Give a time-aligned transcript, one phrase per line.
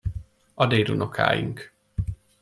[0.53, 1.73] A dédunokáink.